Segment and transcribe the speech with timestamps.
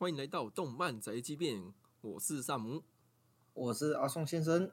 [0.00, 2.82] 欢迎来到动漫宅急便，我是萨姆。
[3.52, 4.72] 我是阿宋先生。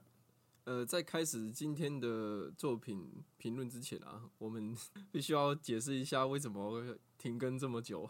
[0.64, 4.74] 呃，在开始今天的作品评论之前啊， 我们
[5.12, 8.10] 必须要解释一下为什么停更这么久。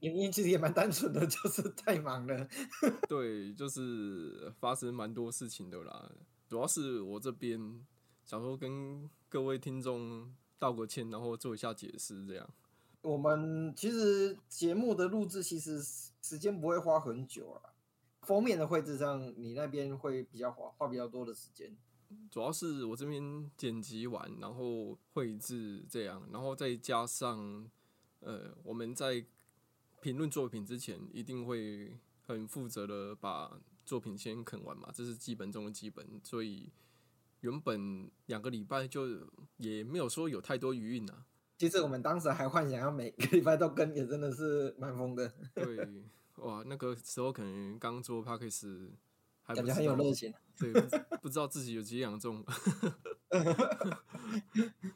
[0.00, 2.46] 原因其实也蛮单纯的，就是太忙了。
[3.08, 6.12] 对，就是发生蛮多事情的啦。
[6.46, 7.58] 主要是我这边
[8.26, 12.46] 想说跟各位听众道个歉，然后做一下解释，这样。
[13.04, 15.82] 我们其实节目的录制其实
[16.22, 17.74] 时间不会花很久啊。
[18.22, 21.76] 封面的绘制上，你那边会比较花花比较多的时间。
[22.30, 27.68] 主要是我这边剪辑完，然后绘制这样，然后再加上
[28.20, 29.22] 呃，我们在
[30.00, 36.18] 评论作品之前，一定会很负责的把作品先啃完嘛，这是基本中的基本。
[36.22, 36.72] 所以
[37.40, 39.28] 原本两个礼拜就
[39.58, 41.26] 也没有说有太多余韵啊。
[41.56, 45.32] 其实我们当时还幻想要每个礼拜都更，也真的是蛮疯的。
[45.54, 46.04] 对。
[46.38, 48.90] 哇，那个时候可能刚做 p a c k a g e
[49.44, 50.72] 还感觉很有热情，对，
[51.22, 52.44] 不知道自己有几两重。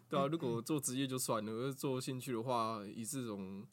[0.08, 3.64] 对啊，如果做职业就算了，做兴趣的话，以这种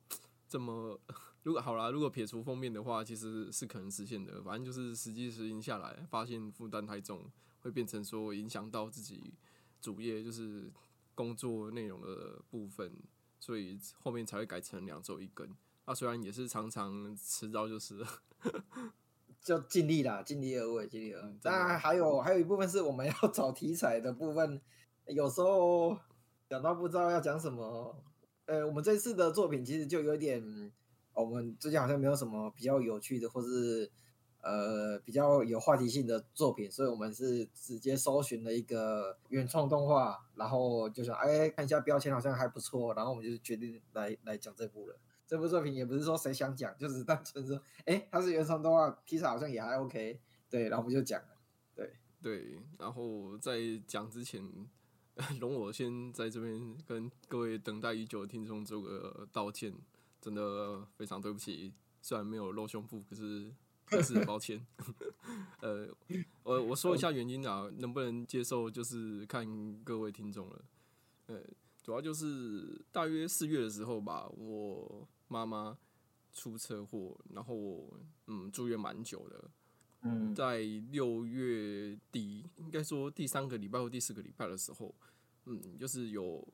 [0.47, 0.99] 这么，
[1.41, 4.43] 如果好啦，如果撇除封面的话，其实是可能实现的。
[4.43, 7.31] 反正就是实际实行下来，发现负担太重，
[7.61, 9.33] 会变成说影响到自己
[9.81, 10.71] 主业，就是
[11.15, 12.91] 工作内容的部分，
[13.39, 15.49] 所以后面才会改成两周一根。
[15.85, 17.95] 啊，虽然也是常常迟到，就是，
[19.41, 21.35] 就尽力啦，尽力而为，尽力而为。
[21.41, 24.61] 当然还有还有一部分是我们要找题材的部分，
[25.07, 25.97] 有时候
[26.49, 27.95] 讲到不知道要讲什么。
[28.47, 30.71] 呃，我们这次的作品其实就有点，
[31.13, 33.91] 我们最近好像没有什么比较有趣的，或是
[34.45, 44.95] 呃比较有话题性的作品，所以我们是直接搜寻了一个原创动画，然后就想哎看一下标签好像还不错，然后我们就决定来来讲这部了。
[45.25, 51.29] 这部作品也不是说谁想讲，就是单纯说，哎，它是原创动画，题材好像也还 OK，对，然后我们就讲了，
[51.73, 54.47] 对对，然后在讲之前，
[55.41, 59.73] 容我先在这边跟各位等待已久的听众做个道歉，
[60.21, 63.51] 真的非常对不起，虽然没有露胸部，可是
[64.03, 64.65] 是抱歉。
[65.61, 65.87] 呃，
[66.43, 69.45] 我我说一下原因啊，能不能接受就是看
[69.83, 70.65] 各位听众了，
[71.27, 71.41] 呃，
[71.83, 75.07] 主要就是大约四月的时候吧，我。
[75.27, 75.75] 妈妈
[76.33, 77.91] 出车祸，然后
[78.27, 79.49] 嗯住院蛮久的。
[80.03, 80.59] 嗯，在
[80.91, 84.93] 六月底，应该说第三个礼拜或第四个礼拜的时候，
[85.45, 86.47] 嗯，就是有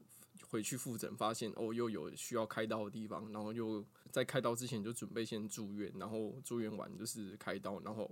[0.51, 8.11] 回去复诊，发现哦又有需要开刀的地方，然后又在开刀之前就准备先住院，然后住院完就是开刀，然后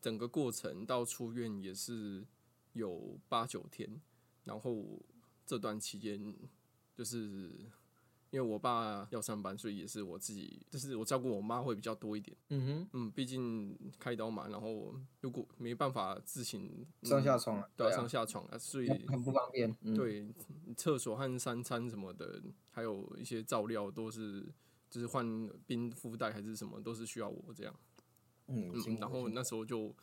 [0.00, 2.26] 整个过程到出院也是
[2.72, 4.00] 有八九天，
[4.44, 4.84] 然后
[5.46, 6.34] 这段期间
[6.96, 7.70] 就是。
[8.30, 12.36] 因为我爸要上班，所以也是我自己，就是我照顾我妈会比较多一点。
[12.50, 19.74] 嗯哼，嗯，毕竟开刀嘛，然后如果没办法自行上下床，对，上下床啊，所以很不方便。
[19.94, 20.28] 对，
[20.76, 24.46] 厕所和三餐什么的，还有一些照料都是，
[24.90, 25.24] 就是换
[25.66, 27.74] 冰敷袋还是什么，都是需要我这样。
[28.48, 29.94] 嗯，然后那时候就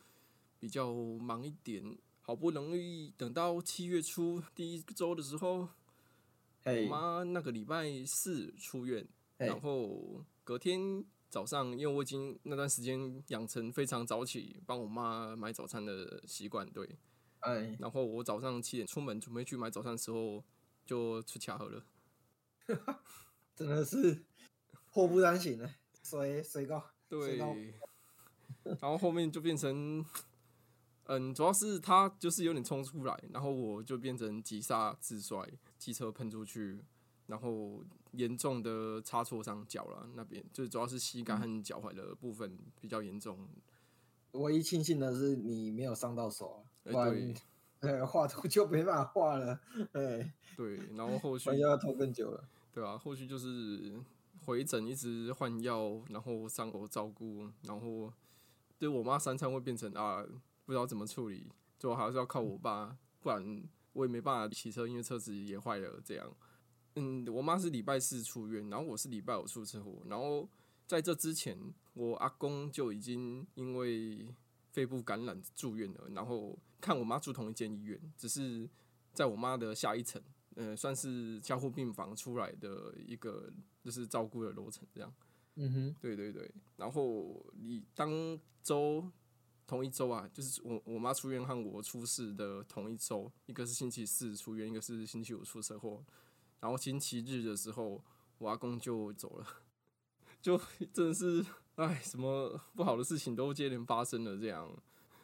[0.58, 5.68] 比较忙一点，好不容易等到七月初第一周的时候。
[6.66, 9.06] 我妈那个礼拜四出院，
[9.36, 16.98] 然后隔天早上，因为我已经那段时间养成非常早起帮我妈买早餐的习惯，对，
[17.40, 20.44] 哎，然后我早上七点出门准备去买早餐的时候，
[20.84, 21.84] 就出卡河了，
[23.54, 24.24] 真的是
[24.90, 27.36] 祸不单行呢，谁谁告，对，
[28.64, 30.04] 然后后面就变成。
[31.08, 35.38] 嗯，主要是他就是有点冲出来，然后我就变成急刹自摔，
[35.78, 36.80] 机车喷出去，
[37.28, 37.80] 然后
[38.10, 40.08] 严重的擦挫伤脚了。
[40.16, 43.48] 那边就主要是膝盖和脚踝的部分比较严重。
[44.32, 47.34] 唯一庆幸的是你没有伤到手，对，
[47.78, 49.60] 呃，画图就没办法画了。
[49.92, 52.48] 哎，对，然后后续要拖更久了。
[52.74, 53.94] 对啊，后续就是
[54.44, 58.12] 回诊，一直换药，然后伤口照顾，然后
[58.76, 60.26] 对我妈三餐会变成啊。
[60.66, 61.46] 不知道怎么处理，
[61.78, 66.00] 最后还是要靠我爸，不然我也没办法骑车，因为车子也坏了。
[66.04, 66.36] 这样，
[66.96, 70.02] 嗯，我妈是礼拜四出院，然后我是礼拜五出车祸。
[70.06, 70.48] 然后
[70.84, 71.56] 在这之前，
[71.94, 74.26] 我阿公就已经因为
[74.72, 76.08] 肺部感染住院了。
[76.12, 78.68] 然后看我妈住同一间医院，只是
[79.12, 80.20] 在我妈的下一层，
[80.56, 83.48] 呃，算是加护病房出来的一个
[83.84, 85.14] 就是照顾的楼层这样。
[85.54, 86.50] 嗯哼，对对对。
[86.76, 89.08] 然后你当周。
[89.66, 96.04] 同一周啊，就是我我妈出院和我出事的同一周，一个是星期四出院，一个是星期五出车祸，
[96.60, 98.02] 然后星期日的时候，
[98.38, 99.46] 我阿公就走了，
[100.40, 100.56] 就
[100.92, 104.70] 真的是哎，什么不好的事情都接连发生了，这样，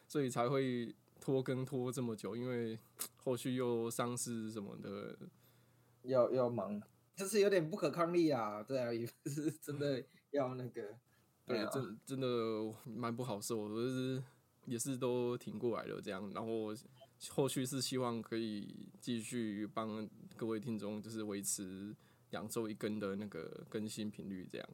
[0.07, 2.77] 所以才会拖更拖这么久，因为
[3.15, 5.17] 后续又丧事什么的，
[6.01, 6.81] 要要忙，
[7.15, 10.95] 就是有点不可抗力啊，对啊，也不是真的 要那个，
[11.45, 12.27] 对，真真的
[12.85, 14.23] 蛮不好受，就是
[14.65, 16.73] 也是都挺过来了这样，然后
[17.29, 21.95] 后续是希望可以继续帮各位听众，就是维持
[22.31, 24.69] 两周一更的那个更新频率这样。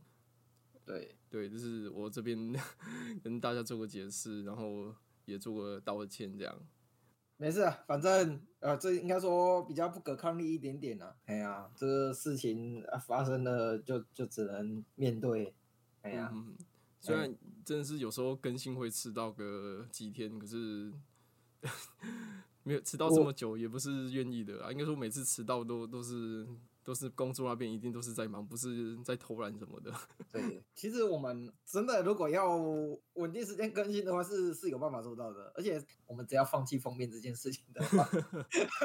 [0.86, 2.54] 对对，就是我这边
[3.24, 4.94] 跟大家做个解释，然后
[5.26, 6.56] 也做个道歉，这样。
[7.38, 11.16] 没事，反正呃，这应该说比较不可抗力一点点啊。
[11.26, 15.56] 哎呀，这个事情发生了，就就只能面对。
[16.02, 16.34] 哎呀，
[17.00, 20.92] 虽然真的是有时候更新会迟到个几天，可是
[22.64, 24.72] 没有迟到这么久，也不是愿意的啊。
[24.72, 26.48] 应该说每次迟到都都是。
[26.82, 29.94] 都是工作那边一定都是在忙，不是在偷懒什么的。
[30.32, 32.58] 对，其实我们真的如果要
[33.14, 35.52] 稳定时间更新的话，是是有办法做到的。
[35.56, 38.10] 而且我们只要放弃封面这件事情的话，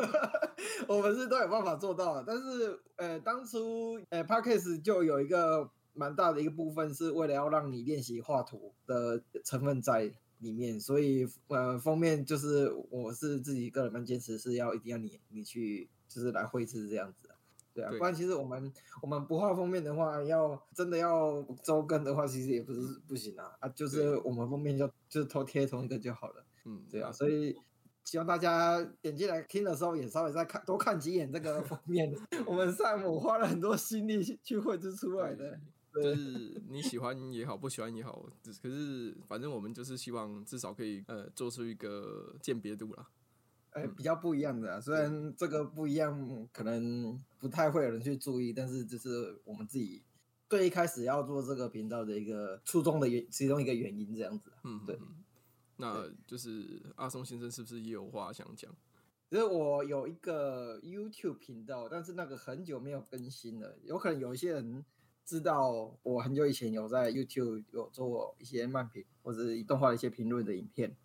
[0.86, 2.24] 我们是都有办法做到的。
[2.26, 17.30] 但是呃，当初呃 p a c k a s e 就有一个蛮大的一个部分，是为了要让你练习画图的成分在里面，所以呃封面就是我是自己个人蛮坚持是要一定要你你去就是来绘制这样子。
[17.72, 26.44] 对啊，不然其实我们我们不画封面的话，要真的要周更的话，其实也不是不行啊啊，就是我们封面就就是偷贴同一个就好了。
[26.64, 27.56] 嗯，对啊，所以
[28.04, 32.14] 希望大家点进来听的时候，也稍微再看多看几眼这个封面。
[32.46, 35.58] 我们上午花了很多心力去绘制出来的，
[35.94, 38.28] 就是你喜欢也好，不喜欢也好，
[38.62, 43.08] 可是反正我们就是希望至少可以呃做出一个鉴别度啦。
[43.70, 50.02] 哎，比较不一样的，虽然这个不一样，可能不太会有人去注意，但是就是我们自己
[50.48, 54.52] 最一开始要做这个频道的一个初衷的原其中一个原因，这样子。
[54.62, 54.98] 嗯，对。
[55.76, 58.72] 那就是阿松先生是不是也有话想讲？
[59.28, 64.84] 其实我有一个 YouTube 频道，但是那个很久没有更新了，有可能有一些人
[65.24, 70.96] 知道我很久以前有在 YouTube 有做一些漫评或者是动画的一些评论的影片。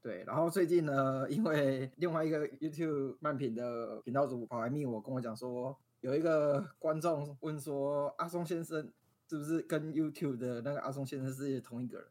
[0.00, 8.92] 对，然后最近呢，因为另外一个 YouTube 漫品的频道主跑来密我，跟我讲说，有一个观众问说，阿松先生
[9.28, 12.06] 是不是跟 YouTube 的那个阿松先生是同一个人？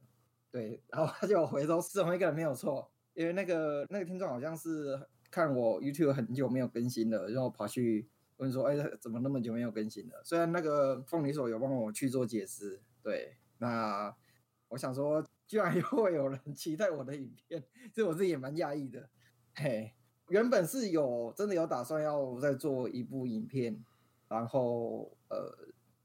[0.50, 5.00] 对，然后他就回头是同一个人没有错，因为那个那个听众好像是
[5.30, 10.22] 看我 YouTube 很久没有更新了，然后跑去问说，哎，怎么那么久没有更新了？
[10.24, 14.16] 虽然那个凤梨所有帮我去做解释，对，那
[14.70, 15.26] 我想说。
[15.46, 17.64] 居然又会有人期待我的影片，
[17.94, 19.08] 这我自己也蛮讶异的。
[19.54, 19.94] 嘿，
[20.30, 23.84] 原本是有真的有打算要再做一部影片，
[24.30, 25.54] 然后呃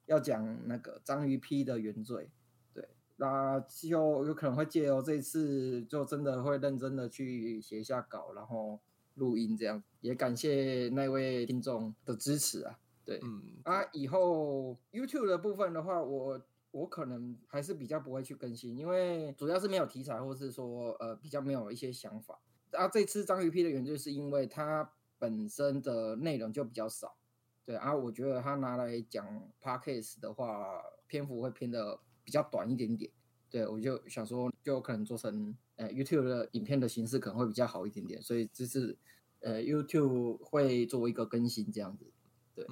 [0.05, 2.31] 要讲那个章鱼 P 的原罪，
[2.75, 2.87] 对，
[3.17, 8.79] 那就有可能会借由这次就真的会认真的去写下稿，然后
[9.19, 9.83] 录音这样。
[10.01, 16.41] 也感谢那位听众的支持啊，对，嗯啊，以后 YouTube 的部分的话，我。
[16.71, 22.39] 我可能还是比较不会去更新，因为主要是没有题材，或是说呃比较没有一些想法。
[22.73, 27.17] 啊，这次章鱼 P 的原罪是因为它本身的内容就比较少，
[27.65, 33.11] 对啊，我觉得它拿来讲 Podcast 的话，篇幅会偏的比较短一点点。
[33.51, 38.95] 对，我就想说，就可能做成呃 YouTube 的影片的形式可能会比较好一点点，所以这是
[39.41, 42.07] 呃 YouTube 会做一个更新这样子，
[42.55, 42.67] 对。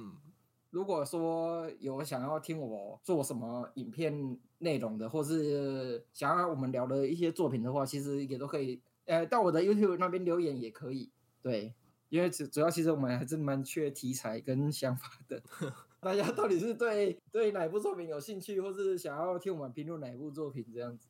[0.69, 11.09] 如果说有想要听我做什么影片内容的，或是想要我们聊的一些作品的话，其实也都可以，呃，到我的 YouTube 那边留言也可以。
[11.41, 11.73] 对，
[12.09, 15.41] 因为主主要其实我们还是蛮缺题材跟想法的。
[16.01, 21.07] 大家到底是对对哪部作品有兴趣，或是想要听我们评论哪部作品这样子？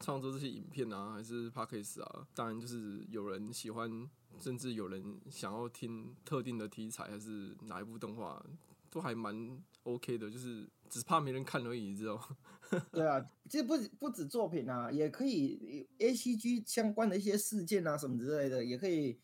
[0.00, 2.26] 创作这些影片啊，还是 Podcast 啊？
[2.34, 8.44] 当然就是有人喜欢，甚至有人想要听特定的题材，还是哪一部动画？
[8.88, 12.36] 都还蛮 OK 的，就是只怕没人看而已，你知道吗？
[12.90, 19.18] 对啊，其实不不止作品啊，也可以 ACG 相关的一些事件啊什么之类的，也可以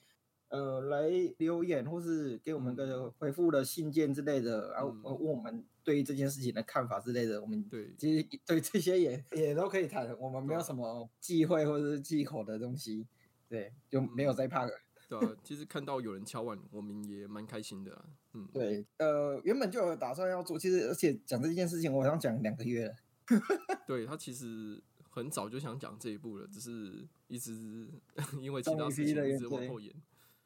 [0.49, 7.40] 呃来留言或是给我们个回复的信件之类的，然后问我们对于这件事情的看法之类的。
[7.40, 13.07] 我们对其实对这些也 也都可以谈，我们没有什么忌讳或者是忌口的东西，
[13.49, 14.73] 对，就没有在怕的。
[15.21, 18.04] 对啊，其实看到有人敲碗，我们也蛮开心的。
[18.33, 22.95] 嗯，对，呃，原本就有打算要做，其实而且讲这件事情，我想讲两个月了。
[23.87, 27.88] 对他其实很早就想讲这一步了，只是一直
[28.40, 29.95] 因为其他事情一直往后延。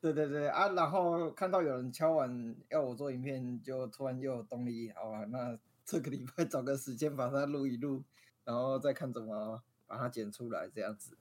[0.01, 5.25] 对对对啊，然后看到有人敲碗要我做影片，就突然又有动力，好吧？
[5.27, 8.03] 那这个礼拜找个时间把它录一录。
[8.45, 11.19] 然后再看怎么把它剪出来这样子。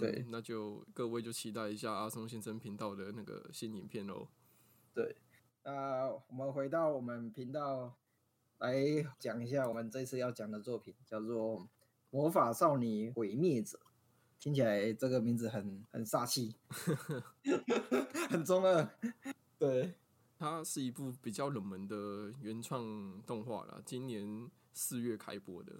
[0.00, 4.28] 对嗯，那就各位就期待一下阿松先生频道的那个新影片喽。
[4.92, 5.16] 对，
[5.62, 7.94] 那我们回到我们频道
[8.58, 8.74] 来
[9.18, 11.60] 讲一下我们这次要讲的作品，叫做
[12.10, 13.78] 《魔法少女毁灭者》。
[14.40, 16.54] 听起来这个名字很很煞气，
[18.28, 18.86] 很中二。
[19.58, 19.94] 对，
[20.38, 25.72] 它是一部比较冷门的原创动画啦，今年四月开播的。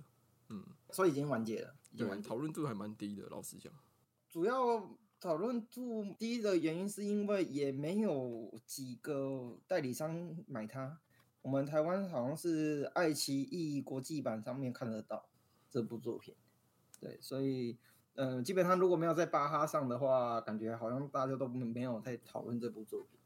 [0.48, 3.70] 嗯，所以已经完结了，对，讨论度还蛮低的，老实讲。
[4.34, 10.98] 主要讨论度低的原因是因为也没有几个代理商买它。
[11.40, 15.24] 我们台湾好像是爱奇艺国际版上面看得到
[15.70, 16.34] 这部作品，
[16.98, 17.78] 对，所以
[18.16, 23.20] 嗯、呃基本上如果没有在巴哈上的话，感觉好像大家都没有在讨论这部作品。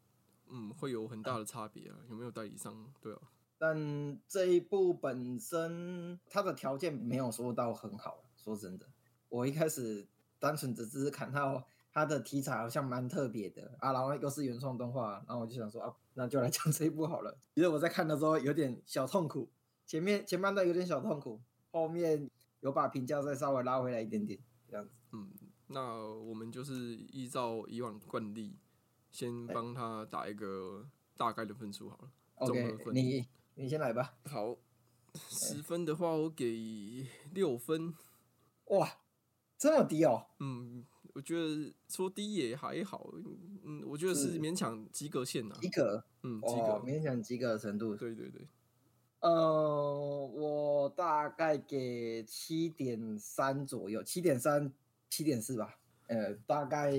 [0.50, 2.92] 嗯，会有很大的差别啊，有没有代理商？
[3.00, 3.20] 对啊，
[3.56, 8.84] 但这一部本身它的条件没有说到很好，说真的，
[9.30, 10.06] 我一开始
[10.38, 17.36] 单纯只是看到它的题材好像蛮特别的啊，然后又是原创动画，然后我就想说啊，那就来讲这一部好了。
[17.54, 19.48] 其实我在看的时候有点小痛苦，
[19.86, 21.40] 前面前半段有点小痛苦，
[21.70, 22.30] 后面
[22.60, 24.92] 有把评价再稍微拉回来一点点，这样子。
[25.12, 25.30] 嗯，
[25.68, 28.56] 那我们就是依照以往惯例，
[29.10, 32.10] 先帮他打一个大概的分数好了。
[32.34, 34.14] OK，分你你先来吧。
[34.24, 34.56] 好，
[35.14, 37.94] 十分的话我给六分。
[38.66, 38.86] 哇，
[39.58, 40.24] 这么低哦？
[40.38, 40.84] 嗯，
[41.14, 43.12] 我觉得说低也还好，
[43.64, 45.58] 嗯，我觉得是是勉强及格线啊。
[45.60, 46.90] 及格嗯，及哦，格。
[46.90, 47.96] 勉强及格的程度。
[47.96, 48.46] 对对对，
[49.20, 54.72] 呃，我大概给七点三左右，七点三、
[55.10, 55.78] 七点四吧。
[56.06, 56.92] 呃，大概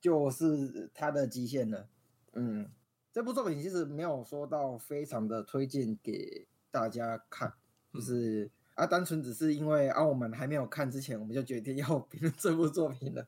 [0.00, 1.88] 就是它的极限了。
[2.32, 2.70] 嗯，
[3.12, 7.52] 这部作品其实没有说到非常的推荐给大家看，
[7.92, 13.26] 就是、啊，单纯只是因为啊，我们还没有看之前，我们就决定要评论这部作品了。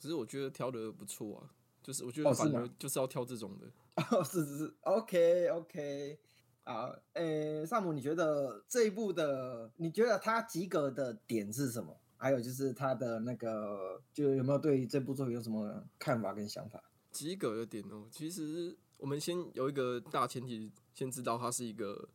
[0.00, 1.50] 可是我觉得挑的不错啊，
[1.82, 3.66] 就是我觉得反而就是要挑这种的。
[4.10, 6.18] 哦，是是是，OK OK，
[6.62, 11.96] 啊，诶，萨姆，你觉得这一部的，你觉得他及格的点是什么？
[12.16, 16.82] 还有就是他的那个，就有没有对这部作品有什么看法跟想法？
[17.10, 22.08] 及格的点哦，其实我们先有一个大前提，先知道它是一个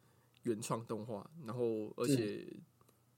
[0.44, 2.48] 原创动画，然后而且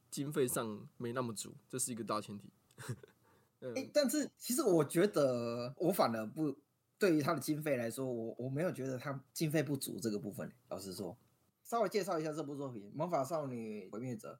[0.10, 2.50] 经费上没那么足，这是一个大前提。
[3.94, 6.56] 但是其实我觉得，我反而不
[7.00, 10.52] 对于他的经费来说，我我没有觉得他经费不足这个部分。
[10.70, 11.18] 老实说，
[11.64, 14.34] 稍微介绍一下这部作品《魔法少女毁灭者》，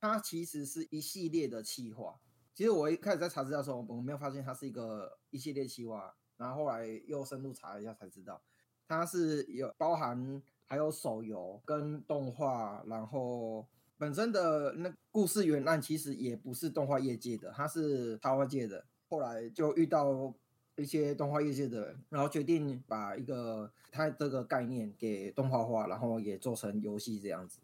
[0.00, 2.18] 它其实是一系列的企划。
[2.54, 8.42] 其实我一开始在查资料的时候，我没有发现它是一个一系列企划，然后后来又深入查了一下才知道，
[8.88, 18.82] 它是有包含还有手游跟动画，然后本身的那故事原案其实也不是动画业界的，它是插画界的。
[19.10, 20.32] 后来就遇到
[20.76, 27.60] 一些动画业界的人，然后决定把一个它这个概念给动画化，然后也做成游戏这样子。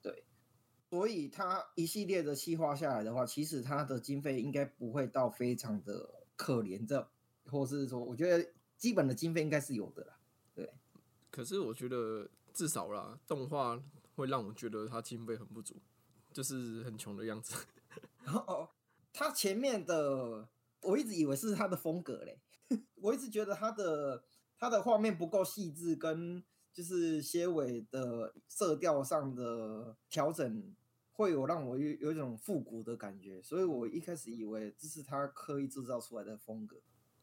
[0.00, 0.24] 对，
[0.88, 7.06] 所以它一系列的细化下来的话，其实它的经费应该不会到非常的可怜这，
[7.44, 10.14] 或是说，我觉得基本的经费应该是有的啦。
[11.38, 13.80] 可是我觉得至少啦，动画
[14.16, 15.76] 会让我觉得他经费很不足，
[16.32, 17.54] 就是很穷的样子。
[18.24, 18.68] 然后哦，
[19.12, 20.48] 他前面的
[20.82, 22.40] 我一直以为是他的风格嘞，
[23.00, 24.24] 我一直觉得他的
[24.58, 26.42] 他的画面不够细致，跟
[26.72, 30.74] 就是结尾的色调上的调整，
[31.12, 36.78] 会有让我有有一种复古的感觉，所以我一开始以为这是他刻意制造出来的风格。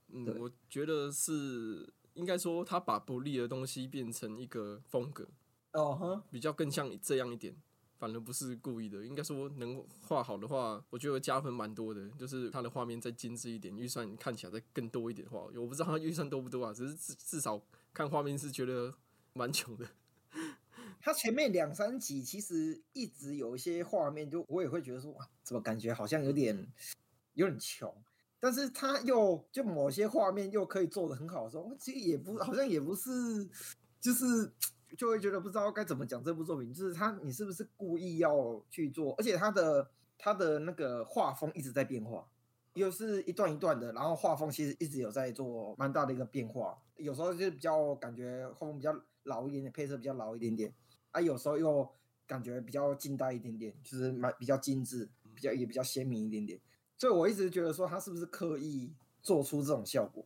[0.07, 5.27] 嗯，我觉得是应该说他把不利的东西变成一个风格，
[5.73, 7.55] 哦哼，比较更像这样一点，
[7.97, 9.05] 反而不是故意的。
[9.05, 17.61] 应该说能画好的话，我觉得加分蛮多的，就是他的画面再精致一点，预算看起来再更多一点的话，我不知道他预算多不多啊，只是至至少
[17.93, 18.93] 看画面是觉得
[19.33, 19.85] 蛮穷的。
[21.01, 26.67] 他前面两三集其实一直有一些画面，就我也会觉得说，哇，怎么感觉好像有点
[27.33, 27.93] 有点穷，
[28.45, 33.09] 但是他又就某些画面又可以做的很好的时候，其实也不好像也不是，
[33.99, 34.47] 就是
[34.95, 42.23] 就会觉得不知道该怎么讲这部作品，就是他你是不是故意要去做，而且他的他的那个画风一直在变化。
[42.75, 50.71] 又是一段一段的，然后画风其实一直有在做蛮大的一个变化，有时候就比较感觉画风比较老一点点，配色比较老一点点，
[51.09, 51.89] 啊，有时候又
[52.27, 56.59] 感觉比较近代一点点，就是蛮比较精致，比较也比较鲜明一点点。
[56.97, 60.25] 所以我一直觉得说他是不是刻意做出这种效果？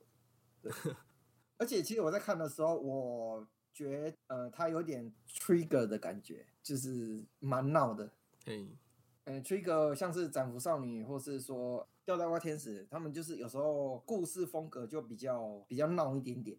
[0.62, 0.72] 对，
[1.58, 8.12] 而且其实我在看的时候，我觉得呃他有点 trigger 的感觉，就是蛮闹的。
[8.46, 8.68] 嘿，
[9.26, 16.58] 嗯，，trigger 像是斩服少女，或是说吊带花天使，他们就是有时候故事风格就比较比较闹一点点，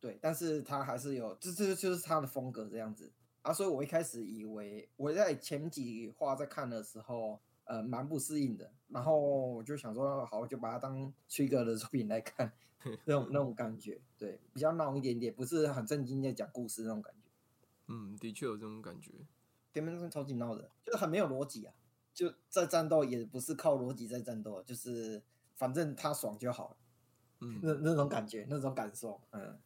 [0.00, 3.10] 对，但是他还是有，这这就是他的风格这样子
[3.42, 12.50] 啊，所以我一开始以为我在前几话在看的时候，呃，蛮不适应的，然后我就想说，好，我就把它当崔哥的作品来看，
[13.04, 17.30] 那种那种感觉，对，比较闹一点点，不是很正经在讲故事那种感觉。
[17.88, 19.12] 嗯，的确有这种感觉。
[19.74, 21.74] 前面是超级闹的，就是很没有逻辑啊！
[22.14, 25.22] 就在战斗也不是靠逻辑在战斗，就是
[25.54, 26.76] 反正他爽就好了。
[27.40, 29.60] 嗯，那那种感觉，那种感受，嗯，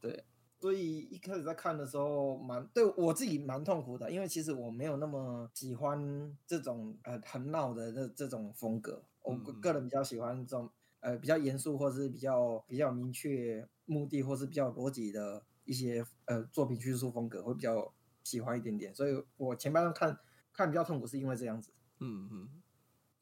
[0.00, 0.24] 对。
[0.62, 9.02] 所以一开始在看的时候，蛮对我自己蛮痛苦的，因为其实我没有那么喜欢这种呃很闹的这这种风格。
[9.22, 17.92] 我个人比较喜欢这种呃比较严肃，或是比较比较明确目的，或是比较逻辑的一些呃作品叙述风格，会比较。
[18.24, 20.16] 喜欢一点点，所以我前半段看
[20.52, 21.72] 看比较痛苦，是因为这样子。
[21.98, 22.61] 嗯嗯，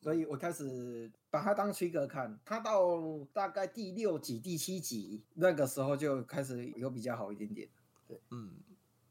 [0.01, 7.69] 所以我开始把它当区隔看，它到大概第六集、第七集那个时候就开始有比较好一点点。
[8.09, 8.55] 对，嗯，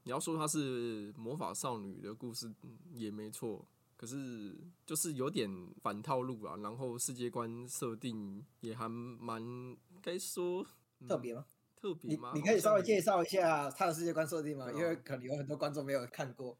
[0.03, 2.51] 你要说它是魔法少女的故事
[2.91, 3.63] 也没错，
[3.96, 5.50] 可是就是有点
[5.81, 10.65] 反套路啊，然后世界观设定也还蛮该说
[11.08, 11.46] 特别吗？
[11.79, 12.31] 特别吗？
[12.34, 14.72] 你可以稍微介绍一下他的世界观设定吗？
[14.72, 16.58] 因为可能有很多观众没有看过。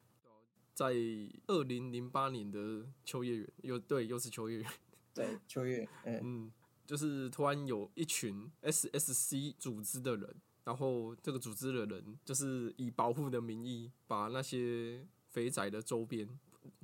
[0.74, 0.94] 在
[1.48, 4.72] 二零零八年的秋叶原，又对，又是秋叶原。
[5.14, 5.88] 对，秋叶。
[6.06, 6.52] 嗯，
[6.86, 16.28] 就是突然有一群 SSC 组织的人，然后这个组织的人就是以保护的名义，把那些肥仔的周边，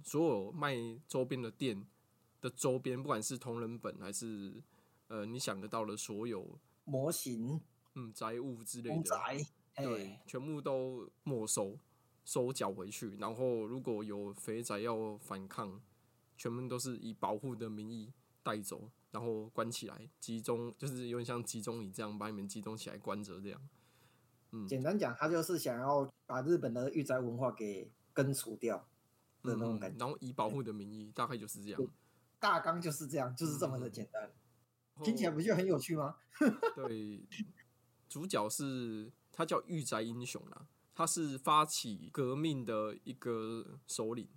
[0.03, 0.75] 所有卖
[1.07, 1.85] 周边的店
[2.41, 4.61] 的周边，不管是同人本还是
[5.07, 7.61] 呃你想得到的所有模型。
[7.97, 9.03] 嗯，宅物之类的，
[9.77, 11.79] 对，全部都没收，
[12.25, 13.15] 收缴回去。
[13.15, 15.79] 然后如果有肥仔要反抗，
[16.35, 18.11] 全部都是以保护的名义
[18.43, 23.61] 带走，然后关起来，集中，就是有点像集中营这样，把你们集中起来关着这样。
[24.51, 28.77] 嗯，简单讲，他就是想要把日本的御宅文化给根除掉
[29.43, 29.97] 的那种感觉。
[29.97, 31.81] 然后以保护的名义，大概就是这样。
[32.39, 34.31] 大纲就是这样，就是这么的简单。
[35.03, 36.15] 听起来不就很有趣吗？
[36.75, 37.25] 对。
[38.07, 44.27] 主角是他叫御宅英雄啊，他是发起革命的一个首领，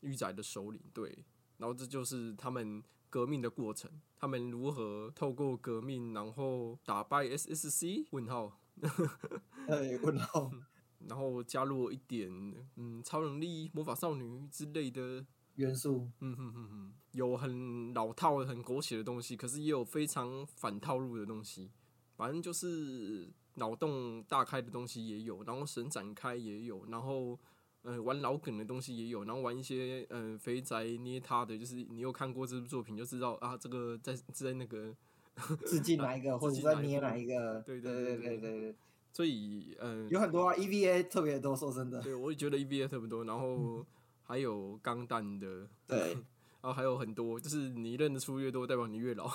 [0.00, 0.82] 御宅的首领。
[0.92, 1.24] 对，
[1.56, 8.08] 然后这就是他们革命的过程，他们如何透过革命，然后打败 SSC？
[8.10, 8.60] 问号？
[9.68, 10.50] 哎，问号。
[11.08, 12.30] 然后加入一点
[12.76, 16.10] 嗯超能力、魔法少女之类的元素。
[16.20, 21.70] 嗯哼哼哼，有很老套、很狗血的东西，可是也有非常反套路的东西。
[22.16, 27.38] 反正就是脑洞大开的东西也有，然后神展开也有，然后
[27.82, 34.92] 呃玩老梗的东西也有，然后玩一些呃肥宅捏他的，就是你有看过这部作品就知道啊，这个在在那个
[35.66, 38.74] 致敬哪一个 或者在捏哪一个，对对对对对对，
[39.12, 43.86] 所以嗯有很多啊，EVA 特别多，说真的，对我也觉得 EVA 特别多，然后
[44.24, 46.14] 还有钢弹的，对，
[46.62, 49.30] 然后还有很多，就是你认得出越多，代表你越老。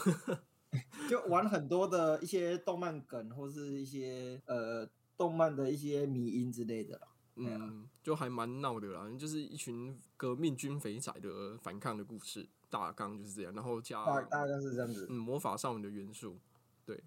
[1.10, 7.08] 就玩很多的一些动漫梗，或是一些呃动漫的一些迷音之类的啦。
[7.36, 13.54] 嗯，就还蛮闹的啦，就是一群革命军肥仔的反抗的故事，大纲就是这样。
[13.54, 16.40] 然后加大大概是这样子，嗯，魔法少女的元素。
[16.86, 17.04] 对，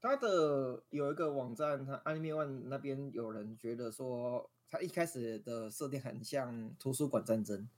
[0.00, 7.68] 他的有一个网站，他 Anime One 那边有人觉得说，他一开始的设定很像图书馆战争。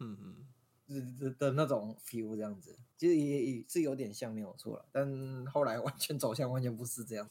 [0.00, 0.36] 嗯嗯。
[1.18, 7.28] 的的那种 feel 这样子，其实也也是有点像没有错了，但后来完全走向完全不是这样。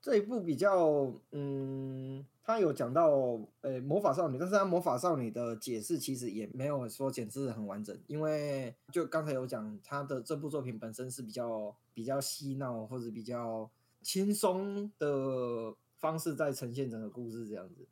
[0.00, 3.10] 这一部比较，嗯，他有讲到，
[3.62, 13.68] 呃，魔法少女，但是他魔法少女的解释其实也没有说解释很完整，因为就刚才有讲，他的这部作品本身是比较比较嬉闹或者比较
[14.00, 17.88] 轻松的方式在呈现整个故事这样子。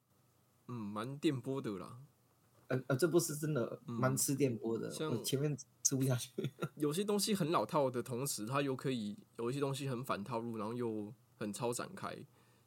[0.69, 1.99] 嗯，蛮电波的啦。
[2.69, 6.31] 呃呃，这部是真的蛮吃电波的，像前面吃不下去。
[6.77, 12.17] 有些东西很老套的同时，它又可以有一些东西很反套路，然后又很超展开，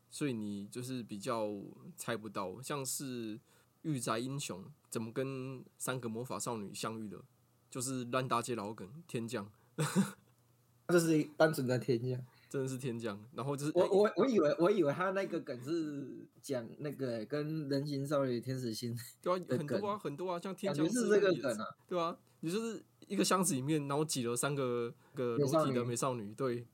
[0.09, 1.49] 所以你就是比较
[1.95, 2.61] 猜不到。
[2.61, 3.39] 像是
[3.81, 7.21] 御宅英雄怎么跟三个魔法少女相遇的，
[7.69, 9.51] 就是烂大街老梗天降，
[10.87, 12.25] 这是单纯的天降。
[12.49, 26.65] 真的是天降，然后就是我我我以为我以为他那个梗是讲那个跟人形少女、天使心对啊，很多啊很多啊，像天降是这个梗啊，对啊，你就是一个箱子里面，然后挤了三个个裸体的美少女，对，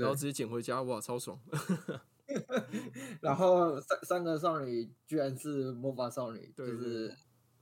[0.00, 1.38] 然后直接捡回家，哇，超爽。
[3.20, 7.14] 然后三三个少女居然是魔法少女，就是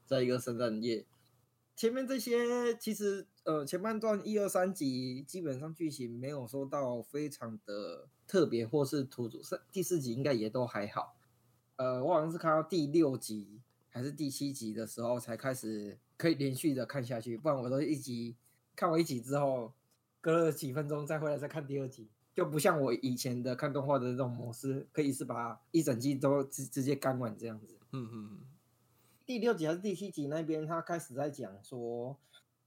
[0.07, 1.05] 在一个圣诞夜。
[1.75, 11.17] 前面这些其实呃前半段一二三集基本上剧情没有说到非常的特别或是突出，是第四集应该也都还好。
[11.75, 18.37] 呃，我好像是看到第六集还是第七集的时候才开始可以连续的看下去，不然我都一集
[18.77, 19.73] 看完一集之后，
[20.21, 27.77] 隔了几分钟再回来再看第二集，就不像我以前的看动画的这种模式，可以是把一整季都直直接干完这样子。
[27.91, 28.39] 嗯嗯。
[29.27, 32.17] 第六集还是第七集那边，他开始在讲说，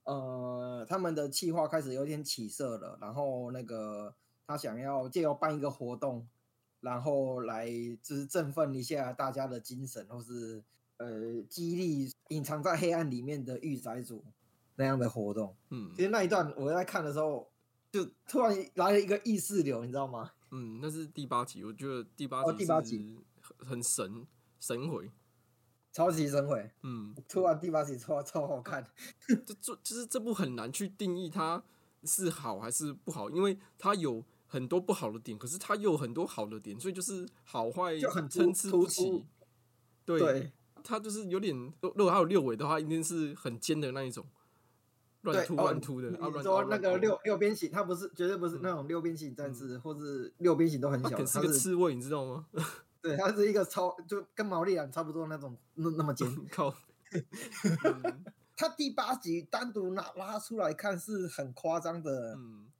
[0.05, 4.13] 呃，他们的计划开始有点起色了，然后那个
[4.45, 6.27] 他想要借由办一个活动，
[6.81, 7.67] 然后来
[8.01, 10.61] 就是振奋一下大家的精神，或是
[10.97, 14.23] 呃激励隐藏在黑暗里面的御宅族
[14.75, 15.55] 那样的活动。
[15.69, 17.49] 嗯，其实那一段我在看的时候，
[17.91, 20.31] 就突然来了一个意识流，你知道吗？
[20.51, 24.27] 嗯，那是第八集，我觉得第八集第八集很很神
[24.59, 25.09] 神回。
[25.93, 28.83] 超级神回，嗯，突然第八集超超好看，
[29.45, 31.63] 这这就是这部很难去定义它
[32.03, 39.23] 是好还是不好，因为它有很多不好的点，可是它又有很多好的点，所以就是好坏就很参差不齐。
[40.03, 40.51] 对，
[40.83, 44.25] 它就是有点，如果它有六尾的话，一定是很尖的那一种，
[45.21, 46.09] 乱突乱突的。
[46.09, 52.47] 你说那个六六边形，它不是绝对不是那种六边形战士，或是六边形都很小，它是个刺猬，你知道吗？
[53.03, 56.25] 对，它是一个超就跟毛利兰差不多那种那那么尖。
[56.49, 56.73] 靠！
[58.55, 62.71] 他第八集单独拿拉出来看是很夸张的，嗯，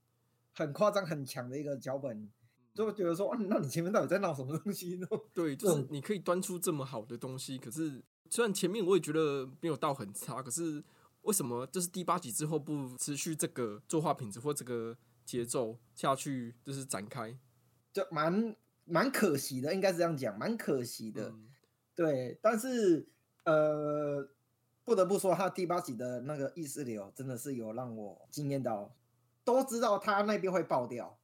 [0.56, 2.32] 很夸张很强的一个脚本，
[2.74, 5.08] 就觉得说，那你前面到底在闹什么东西呢？
[5.34, 10.82] 对，就是你可以端出这么好的东西，可是虽然前面我也觉得没有到很差，可是
[11.24, 17.38] 为什么就是第八集之后不持续这个作画品质或这个节奏下去，就是展开，
[17.92, 18.56] 就蛮。
[18.86, 21.34] 蛮可惜的，应该是这样讲，蛮可惜的。
[21.96, 23.08] 对，但是
[23.46, 24.28] 呃，
[24.84, 28.94] 不得不说，他第八集的那个意识流真的是有让我惊艳到。
[29.46, 31.20] 都知道他那边会爆掉，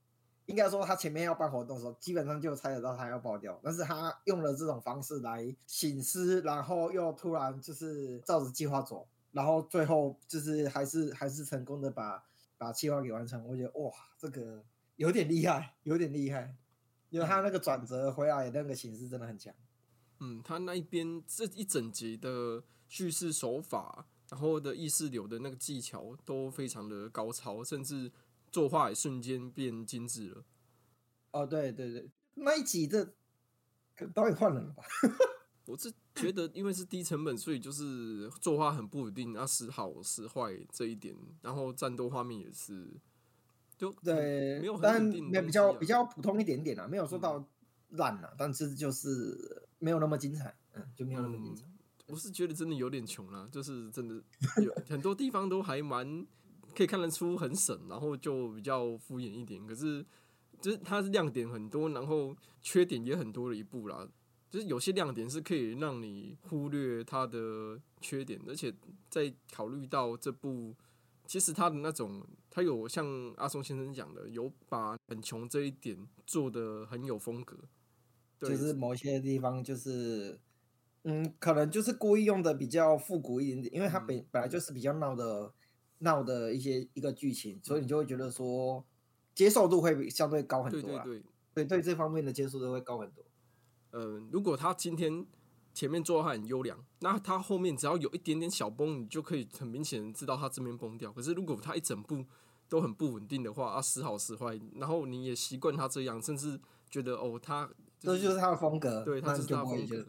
[0.45, 3.57] 应该说他前面要办活动的时候，基本上就猜得到他要爆掉。
[3.63, 12.21] 但是他用了这种方式来醒思，然后又突然就是照着计划走，然后最后就是还是还是成功的把
[12.57, 13.41] 把计划给完成。
[13.47, 14.61] 我觉得哇，这个
[14.97, 16.57] 有点厉害，有点厉害。
[17.09, 19.53] 因为他那个转折回来那个形式真的很强，
[20.19, 28.11] 嗯，他那一边这一整集的叙事手法，然后的意识流的那个技巧都非常的高超，甚至
[28.51, 30.45] 作画也瞬间变精致了。
[31.31, 33.13] 哦，对对对，那一集的
[34.13, 34.83] 导演换人了吧？
[35.65, 42.99] 我是觉得，因为是低成本，所以就是作画很不稳定，啊，时好时坏这一点，然后战斗画面也是。
[43.79, 47.41] 就对，没有但没比较比较普通一点点啦，没有说到
[47.91, 51.63] 烂啊，但是就是没有那么精彩，嗯，就没有那么精彩。
[52.07, 54.21] 我是觉得真的有点穷了，就是真的
[54.61, 56.27] 有很多地方都还蛮
[56.75, 59.65] 可以看得出很省，然后就比较敷衍一点。
[59.65, 60.05] 可是
[60.59, 64.05] 就是它是亮点很多，然后缺点也很多的一部啦。
[64.49, 68.73] 就是有些亮点是可以让你忽略它的缺点，而且
[69.09, 70.75] 在考虑到这部。
[71.29, 73.05] 其实他的那种，他有像
[73.37, 77.55] 阿松先生讲的，有把很穷这一点做的很有风格。
[78.39, 80.39] 就是某些地方，就是
[81.03, 85.53] 嗯，可能就是故意用的比较复古一点点，因为它本本来就是比较闹的
[85.99, 88.83] 闹的一些一个剧情，所以你就会觉得说
[89.35, 90.81] 接受度会相对高很多。
[90.81, 93.23] 对对对，对对这方面的接受度会高很多。
[93.91, 95.27] 嗯，如果他今天。
[95.79, 101.09] 前面做的很优良，那他后面只要有一点点小崩，你就可以很明显知道他这边崩掉。
[101.13, 102.25] 可是如果他一整部
[102.67, 110.05] 都很不稳定的话，啊时好时坏，然后你也习惯他这样，甚至觉得哦他这就是他的风格，对，他是他的风格，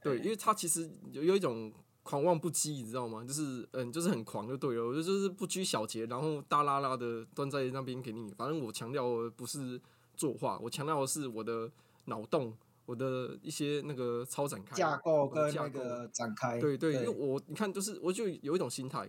[0.00, 1.72] 对，因为他其实有有一种
[2.04, 3.24] 狂妄不羁，你知道吗？
[3.24, 8.32] 就是嗯，就是很狂就对了，我觉得就是不拘小节，然后大拉拉的端在那边给你。
[8.34, 9.04] 反正我强调
[9.34, 9.80] 不是
[10.16, 11.68] 作画，我强调的是我的
[12.04, 12.56] 脑洞。
[12.88, 19.06] 我的一些那个超展开架构跟那个展开，对对，因为我你看，就是我就有一种心态，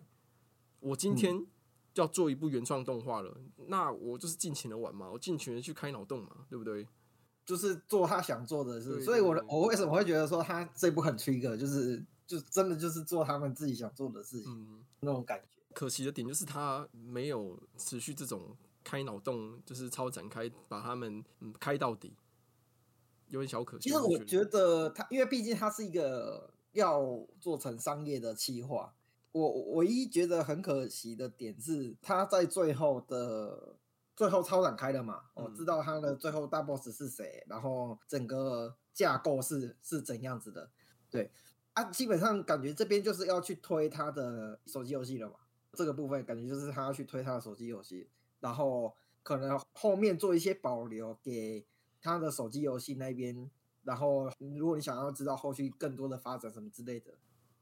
[0.81, 1.47] 我今天
[1.93, 3.37] 要做一部原创动画了，
[3.67, 6.85] 那我就是尽情的玩嘛，我尽情的去开脑洞嘛，对不对？
[7.45, 15.45] 就是做他想做的事，所以我我为什么会觉得说他这部很 trigger，就是就真的就是做他们自己想做的事情，那种感觉。
[15.73, 22.13] 可惜的点就是他没有持续这种开脑洞，就是超展开，把他们嗯开到底。
[23.29, 23.89] 有点小可惜。
[23.89, 28.93] 其实我觉得他，因为毕竟他是一个要做成商业的企划，
[29.31, 33.75] 我唯一觉得很可惜的点是，他在最后的
[34.15, 40.69] 最后超展开了嘛，我知道他的最后大 boss 是谁，然后整个架构是是怎样子的。
[41.09, 41.31] 对，
[41.73, 45.35] 啊，基本上感觉这边就是要去推他的手机游戏了嘛。
[45.73, 51.65] 这个部分感觉就是他要去推他的手机游戏，然后可能后面做一些保留给
[52.01, 53.49] 他的手机游戏那边。
[53.83, 57.13] 然后如果你想要知道后续更多的发展什么之类的，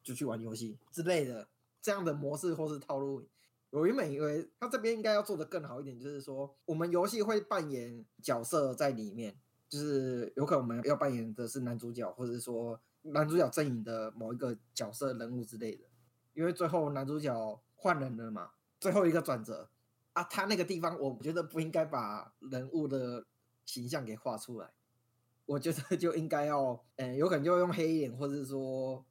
[0.04, 1.48] 就去玩游戏之类的
[1.82, 3.28] 这样的模式或是套路。
[3.70, 9.38] 我原本以为他这边应该要做的更好一点，就是说我们游戏会扮演角色在里面，
[9.70, 15.86] 就是有可能我们要扮演的是男主角，或者说男主角阵营的某一个角色人物之类的。
[16.34, 19.70] 因为最后男主角换人了嘛，最后一个转折
[20.14, 23.26] 啊，他那个地方我觉得不应该把人物的
[23.68, 24.72] 形象给画出来，
[25.46, 29.06] 我觉得就应该要，嗯，有可能就用黑脸，或者说，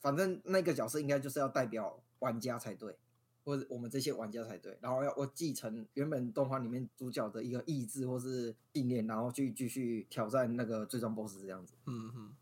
[0.00, 2.98] 反正那个角色应该就是要代表玩家才对。
[3.42, 11.74] 或者我们这些玩家才对，然后要我继承原本动画里面主角的一个意志或是信念，然后去继续挑战那个最终 BOSS 这样子。
[11.86, 12.36] 嗯哼，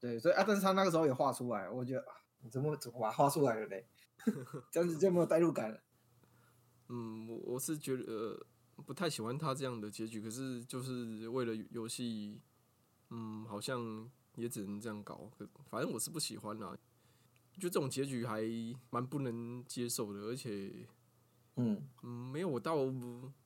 [0.00, 2.06] 对，所以啊，但是他那个时候也画出来，我觉得啊，
[2.40, 3.86] 你怎么怎么把它画出来了嘞？
[4.72, 5.80] 这样子就没有代入感了。
[6.88, 8.44] 嗯，我我是觉得
[8.76, 12.40] 不太喜欢他这样的结局，可是就是为了游戏，
[13.10, 15.30] 嗯，好像也只能这样搞。
[15.68, 16.76] 反正我是不喜欢啦。
[17.58, 18.42] 就这种结局还
[18.88, 20.86] 蛮不能接受的，而且，
[21.56, 22.78] 嗯嗯，没有我到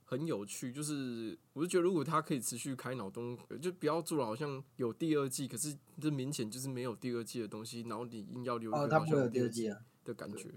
[0.04, 0.72] 很有趣。
[0.72, 10.54] 就是我就觉得，如果他可以持续开脑洞，就不要做了，好像有第二季，可是这明显就是没有第二季的东西，然后你硬要留哦，他不会有第二季啊的感觉。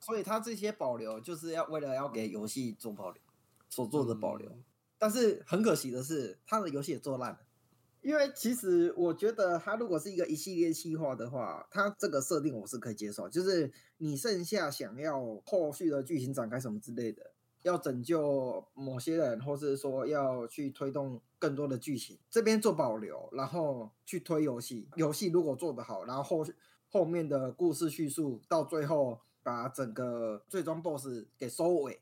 [0.00, 3.22] 所以他这些保留就是要为了要给游戏做保留
[3.68, 4.50] 所做的保留，
[4.98, 7.38] 但是很可惜的是，他的游戏也做烂了。
[8.00, 13.28] 因为其实我觉得，它如果是一个一系列计划的话，它这个设定我是可以接受。
[13.28, 24.88] 就是你剩下想要后续的剧情展开什么之类的，要拯救某些人，或是说要去推动更多的剧情，这边做保留，然后去推游戏。
[24.94, 26.46] 游戏如果做得好，然后后
[26.88, 32.00] 后面的故事叙述到最后把整个最终 BOSS 给收尾，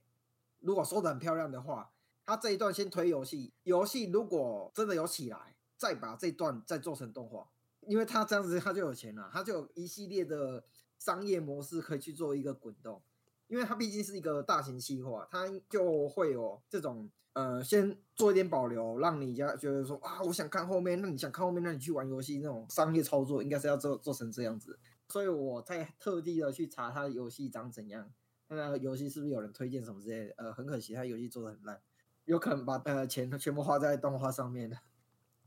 [0.67, 1.93] 如果收的很漂亮的话，
[2.25, 3.55] 他这一段先推游戏。
[3.63, 5.55] 游戏如果真的有起来。
[5.79, 7.47] 再把这段再做成动画，
[7.83, 10.65] 因为他这样子他就有钱了，他就有一系列的
[10.99, 13.03] 商业模式可以去做一个滚动，
[13.47, 28.11] 因为它毕竟是一个大型企划，它就会有这种呃，先做一点保留，让你家觉得说啊，我想看后面，那你想看后面，那你去玩游戏那种商业操作，应该是要做做成这样子，所以我在特地的去查他的游戏长怎样，
[28.49, 31.81] 那游戏是不是有人推荐什么之类的，呃，很可惜他游戏做的很烂，
[32.25, 34.77] 有可能把呃钱全部花在动画上面了。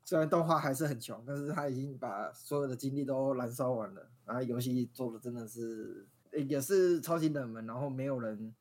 [0.04, 4.10] 虽然动画还是很穷，但是他已经把所有的精力都燃烧完了。
[4.26, 8.56] 然后游戏做的真的是也是超级冷门，然后没有人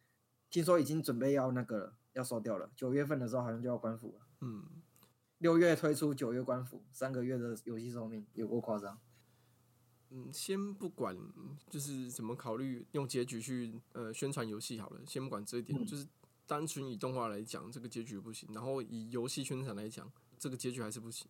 [0.50, 2.70] 听说已经准备要那个了要收掉了。
[2.76, 4.26] 九月份的时候好像就要关服了。
[4.40, 4.64] 嗯，
[5.38, 8.98] 六月推出，九月关服，三个月的游戏寿命有过夸张。
[10.10, 11.16] 嗯，先不管
[11.70, 16.06] 就是怎么考虑用结局去呃宣传游戏好了，先不管这一点，就是
[16.46, 18.48] 单纯以动画来讲，这个结局不行。
[18.52, 20.10] 然后以游戏宣传来讲。
[20.40, 21.26] 这个结局还是不行，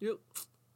[0.00, 0.18] 因为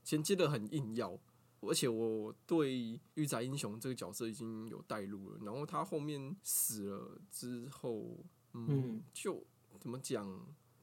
[0.05, 1.19] 衔接的很硬要，
[1.63, 9.45] 而且我对御宅英雄这个角色已经有带入了，然后他后面死了之后，嗯，就
[9.81, 10.25] 怎么讲，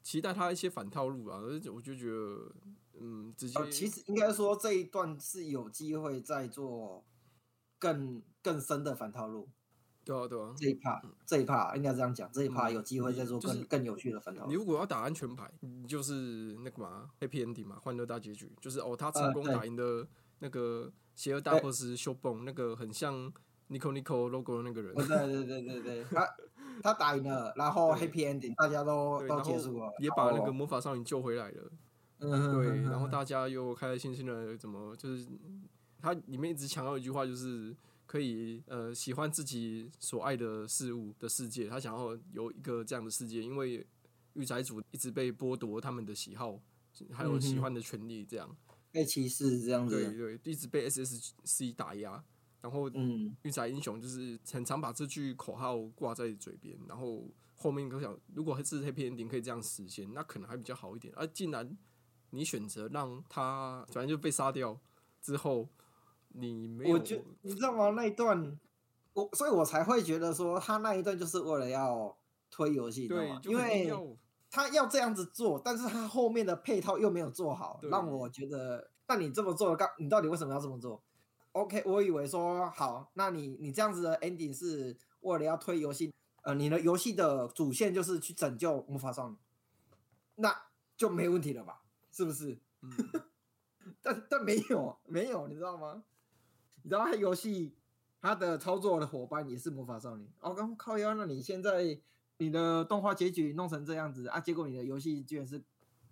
[0.04, 2.52] 期待他一些反套路啊，而且我就觉得，
[3.00, 7.04] 嗯，直接其实应该说这一段是有机会再做
[7.80, 9.50] 更更深的反套路。
[10.06, 14.46] 对啊，对啊，这一趴，这一趴应该这样讲，这一趴有机会再做更更有趣的反套。
[14.48, 20.06] 你如果要打安全牌，你就是那个嘛，Happy Ending 嘛，欢乐大结局，就是哦，他成功打赢的
[20.40, 23.32] 那个邪恶大 boss 修崩，那个很像
[23.70, 24.94] Nico Nico logo 的那个人。
[24.96, 26.28] 对对对对对，他
[26.82, 31.72] 他打赢了，然后 Happy Ending，大家都都结束了，也把那个魔法少女救回来了。
[32.20, 35.28] 嗯，对，然后大家又开开心心的，怎么就是
[36.02, 37.76] 他里面一直强调一句话，就是。
[38.06, 43.84] 可以呃喜欢自己所爱的事物的世界，他想要有一个这样的世界，因为
[44.34, 46.60] 御宅族一直被剥夺他们的喜好，
[47.12, 48.56] 还有喜欢的权利，这样
[48.92, 52.24] 被歧视这样子，对对，一直被 SSC 打压，
[52.64, 57.24] 然后嗯，御宅英雄就是很常把这句口号挂在嘴边，然后
[57.56, 61.78] 后面可想，如果是黑片 ending 可以这样实现，那可能还比较好一点，而竟然
[62.32, 64.80] 你选择让他反正就被杀掉
[65.22, 65.70] 之后。
[66.36, 67.92] 你没有，我觉你知道吗？
[67.92, 68.60] 那一段，
[69.14, 72.18] 我所以，我才会觉得说，他那一段就是为了要
[72.50, 73.94] 推游戏，对，因为
[74.50, 81.00] 他要这样子做，但是他后面的配套又没有做好，让我觉得，那你这么做，刚你到底为什么要这么做
[81.54, 86.14] ？OK，我以为说好，那你你这样子的 ending 是为了要推游戏，
[86.44, 89.38] 呃，你的游戏的主线就是去拯救魔法少女，
[90.36, 90.54] 那
[90.96, 91.82] 就没问题了吧？
[92.12, 92.60] 是不是？
[92.82, 92.92] 嗯
[94.02, 96.04] 但但没有，没有，你知道吗？
[96.84, 97.76] 你知道他游戏
[98.22, 100.30] 他的操作的伙伴也是魔法少女。
[100.40, 102.00] 哦，刚靠腰，那你现在
[102.38, 104.40] 你的动画结局弄成这样子啊？
[104.40, 105.62] 结果你的游戏居然是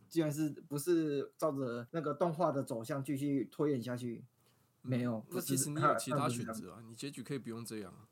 [0.10, 4.24] 居然是不是照着那个动画的走向继续拖延下去？
[4.82, 8.08] 没有，那其实你有其他选择啊，你结局可以不用这样啊。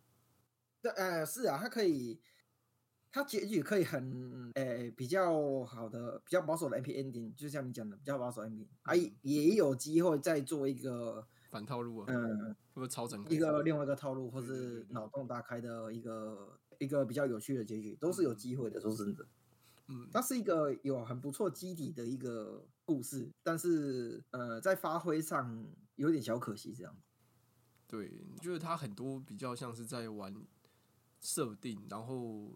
[0.82, 2.22] 对，呃，是啊，他可以，
[3.12, 19.26] 他结局可以很，呃，比较好的、比较保守的 MP ending，就像你讲的，比较保守 MP，啊，也有机会再做一个反套路啊，嗯，或者超整一个另外一个套路，或是脑洞大开的一个一个比较有趣的结局，都是有机会的，说真的。
[19.88, 25.66] 嗯，它是一个有很不错基底的一个故事，但是呃，在发挥上
[26.00, 26.96] 有点小可惜，这样。
[27.88, 30.36] 对，就是他很多比较像是在玩
[31.20, 32.52] 设定，然后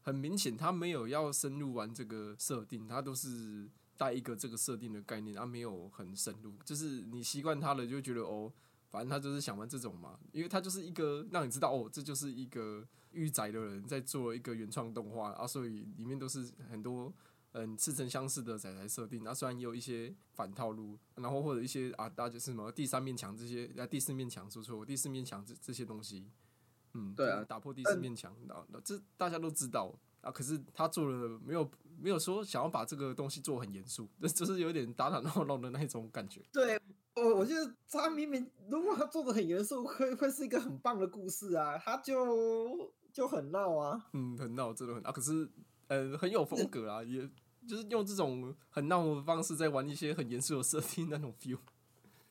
[0.00, 8.52] 很明显他没有要深入玩这个设定，他都是带一个这个设定的概念，他没有很深入，就是你习惯他了就觉得哦，
[8.90, 12.86] 反正他就是想玩这种嘛，因为他就是一个让你知道哦，这就是一个。
[13.12, 17.12] 御宅的人在做一个原创动画啊，所以里面都是很多
[17.66, 19.22] 嗯似曾相识的仔仔设定。
[19.22, 26.30] 那虽然也有一些反套路，然后或者一些啊，大家就是什么第三面墙这些，啊第四面墙说错，第四面墙这这些东西，
[26.94, 30.30] 嗯，对啊，打破第四面墙，那这大家都知道啊。
[30.30, 36.42] 可是他做了没有没有说想要把这个东西做很严肃，这 就是有点打打闹闹的那种感觉。
[36.52, 36.80] 对。
[37.14, 45.50] 我我觉得他明明如果他做的很严肃，会会是一个很棒的故事啊，他就就很闹啊，嗯，很闹，真的很啊，可是
[45.88, 47.28] 呃很有风格啊，也
[47.68, 51.58] 就是用这种很闹的方式在玩一些很严肃的设定那种 feel。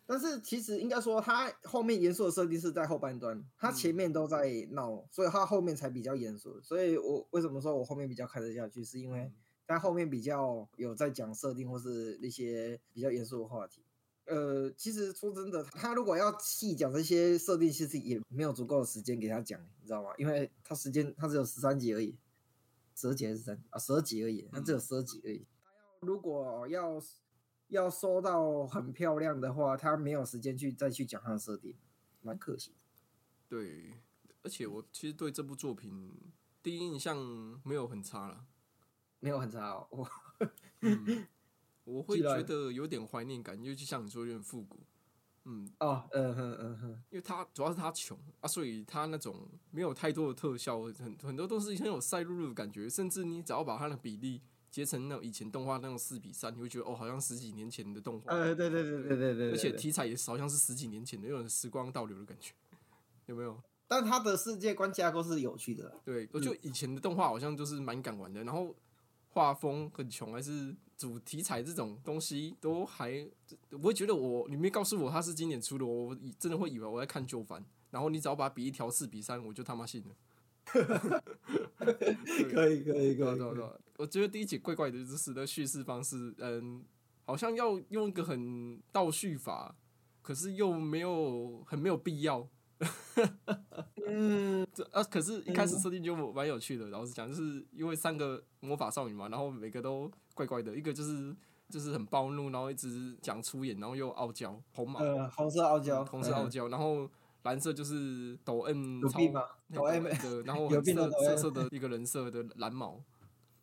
[0.09, 6.59] 但是其实应该说，他后面严肃的设定是在后半段，他前面都在闹，所以他后面才比较严肃。
[6.61, 9.29] 所以我为什么说我后面比较看得下去，是因为
[9.67, 13.81] 他后面比较有在讲设定或是那些比较严肃的话题。
[14.27, 20.09] 呃，其实说真的，他如果要细讲这些设定，其实也没有足够的时间给他讲，你知道吗？
[20.17, 22.17] 因为他时间他只有十三集而已，
[22.99, 23.77] 十二集还是三啊？
[23.77, 25.45] 十二集而已，他只有十二集而已。
[26.01, 26.99] 他要如果要
[27.67, 31.75] 要收到很漂亮的话，他没有时间去再去讲他的设定，
[32.21, 32.73] 蛮可惜。
[33.47, 33.93] 对，
[34.41, 36.11] 而且我其实对这部作品
[36.63, 37.15] 第一印象
[37.63, 38.47] 没有很差了，
[39.19, 40.09] 没有很差哦，我。
[41.83, 44.79] 我会 觉得有点怀念感，就像你说，有点复古。
[45.49, 52.89] 嗯，哦，嗯哼嗯哼，因为他主要是他穷啊，所以他那种没有太多的特效，很很多都是很有赛璐璐的感觉。
[52.89, 58.33] 甚至你只要把它的比例截成那种以前动画那种四比三，你会觉得哦，好像十几年前的动画。
[58.33, 59.51] 呃，对对对对对对。
[59.51, 62.53] 而且题材也是好像是十几年前的，有种时光倒流的感觉，
[63.27, 63.57] 有没有？
[63.87, 65.97] 但他的世界观架构是有趣的。
[66.03, 68.75] 对，我就以前的动画好像就是蛮敢玩的，然后
[69.29, 70.75] 画风很穷，还是。
[70.97, 73.27] 主题材这种东西都还，
[73.71, 77.63] 我会觉得我你没告诉我它是今年出的，我真的会以为我在看旧番。
[77.89, 80.09] 然后你只要把比一调四比三，我就他妈信了。
[80.65, 80.81] 可
[82.69, 83.63] 以可以可以，对对对，
[83.95, 86.83] 我觉得第一集怪怪的，就是的叙事方式，嗯，
[87.23, 89.73] 好像要用一个很倒叙法，
[90.21, 92.45] 可是又没有很没有必要。
[94.05, 96.87] 嗯， 这啊，可是一开始设定就蛮有趣的。
[96.87, 100.75] 老实讲，就是因为三个魔法少女嘛，然后每个都怪怪的。
[100.75, 101.35] 一个就是
[101.67, 106.67] 就是很暴怒，然后一直讲粗言，然后又傲娇，红毛，呃，红色傲娇，红色傲娇。
[106.67, 107.09] 然后
[107.43, 109.19] 蓝色就是抖 M 超
[109.73, 113.03] 抖 M 的， 然后色色色的一个人设的蓝毛，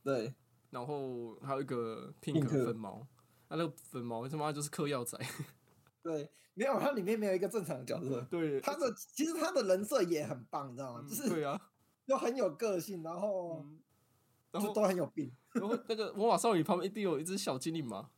[0.02, 0.34] 对。
[0.70, 3.06] 然后还有一个 pink 粉毛，
[3.48, 5.16] 那那个粉毛他妈就是嗑药仔。
[6.02, 8.20] 对，没有，它里面没有一个正常的角色。
[8.28, 11.06] 对，他的其实他的人设也很棒，你知道吗？
[11.08, 11.60] 就是对啊，
[12.06, 13.64] 又很有个性，然后
[14.50, 15.30] 然后都很有病。
[15.55, 18.11] 然后那个魔法少女旁边一定有一只小精灵嘛？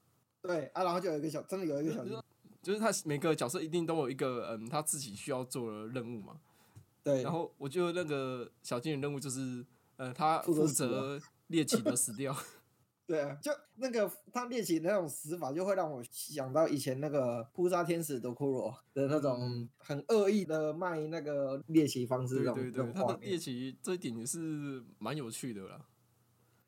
[0.42, 2.22] 对啊，然后就有一个小，真的有一个小精灵，
[2.62, 6.40] 就是他每个角色一定都有一个嗯，他自己需要做的任务嘛。
[7.02, 9.64] 对，然后我就那个小精灵任务就是，
[9.96, 12.36] 呃，他负责猎奇的死掉。
[13.06, 22.42] 对啊，就那个他猎奇那种死法，就会让我想到以前那个扑杀天使的骷髅的那种很恶意的卖那个猎奇方式。
[22.42, 25.86] 对对对，他的猎奇这一点也是蛮有趣的啦，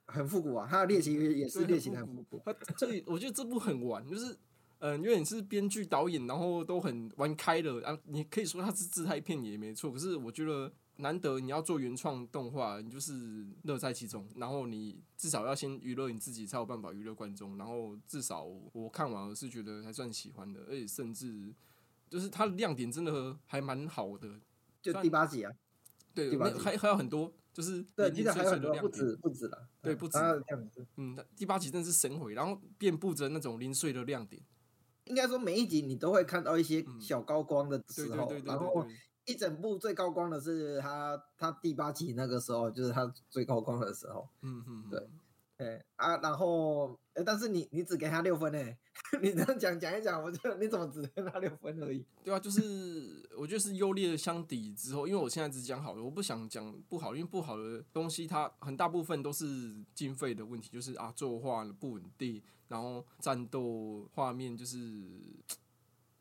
[0.08, 2.42] 很复古啊，他的猎奇也是猎奇很复古。
[2.44, 4.36] 他这我觉得这部很玩，就是
[4.80, 10.72] 嗯，因为你是编剧导演，然后都很玩开了啊，你可以说他是自拍片也没错，可是我觉得。
[11.00, 17.56] 难得你要做原创动画，你就是乐在其中，然后你至少要先娱乐你自己，才有办法娱乐观众。
[17.56, 21.54] 然后至少我看完我是觉得还算喜欢的，而且甚至
[22.10, 24.40] 就是它的亮点真的还蛮好的。
[24.82, 25.52] 就第八集啊，
[26.12, 30.16] 对，还还有很多，就是对，其实还有很多不止不止了，对，不止。
[30.94, 34.40] 嗯，第八集真的是神回，然后遍布着那种零碎的亮点。
[35.06, 38.86] 应该说每一集你都会看到一些小高光的时候，然后
[39.24, 44.28] 一整部最高光的是他他第八集那个时候，就是他最高光的时候。
[44.42, 45.08] 嗯嗯，对。
[45.58, 48.58] 哎啊，然后，哎，但是你你只给他六分呢？
[49.20, 52.04] 你这样讲讲一讲，我就你怎么只给他六分而已？
[52.22, 64.78] 对啊，就是我觉得是优劣相抵之后，因为我现在只讲好的，我不想讲不好，因为不好的东西它很大部分都是经费的问题，就是啊作画不稳定，然后战斗画面就是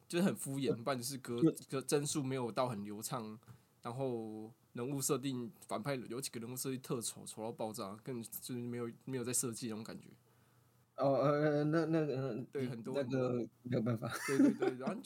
[0.08, 3.38] 就是很敷衍，不然就是格格帧数没有到很流畅，
[3.84, 4.52] 然后。
[4.78, 10.08] 人物设定反派有几个人物设定特丑，丑到爆炸，更就是没有没有在设计那种感觉。
[10.98, 14.12] 哦呃，那那个对很多那个没有办法。
[14.26, 15.00] 对对对，然后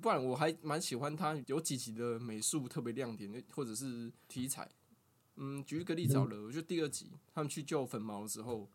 [0.00, 4.68] 不然我还蛮喜欢他有几集的美术特别亮点，或者是题材。
[5.36, 8.68] 嗯，举一个例子好了，我觉得第二集他们去救粉毛的时候，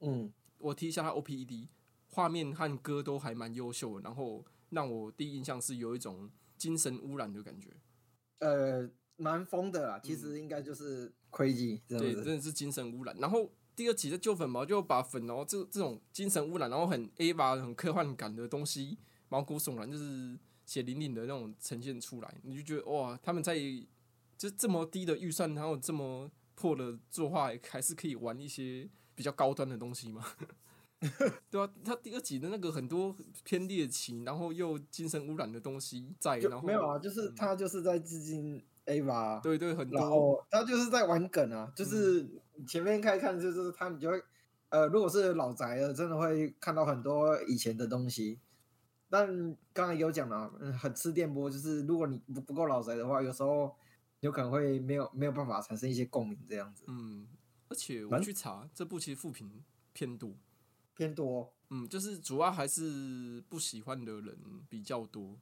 [0.00, 1.68] 嗯，我提一下他 OPED
[2.10, 7.70] 画面和歌都还蛮优秀的，然后让我第一印象是有一种精神污染的感觉。
[8.38, 8.88] 呃。
[9.22, 13.16] 蛮疯的啦，其实应该就是亏机，对，真的是精神污染。
[13.18, 18.98] 然后第二集的旧粉毛就把粉毛，这这种精神污染，然后很 A 吧，很科幻感的东西，
[19.28, 23.56] 毛骨悚然，就是血淋淋的那种呈现出来，你就觉得哇，他们在
[24.36, 30.26] 就这么低的预算，然后这么破的作画，还是可以玩一些比较高端的东西吗？
[31.50, 38.62] 对啊，他第二集的那个很多偏猎奇，然后又精神污染的东西在，然后没有啊，就是他就是在致敬。
[38.86, 42.28] A 吧，对对，很多，他就是在玩梗啊，就是
[42.66, 44.20] 前面看看，就是他你就会，
[44.70, 48.40] 呃，如果是老宅的，真的会看到很多以前的东西。
[49.08, 53.72] 但刚才有讲了，嗯，很吃电波，就是如果你不不够老宅的话，有时候
[54.20, 56.82] 有可能会没有没有办法产生一些共鸣这样子。
[56.88, 57.28] 嗯，
[57.68, 59.62] 而且我去查这部其实负评
[59.92, 60.34] 偏多，
[60.96, 64.36] 偏多，嗯，就是主要还是不喜欢的人
[64.68, 65.38] 比较多。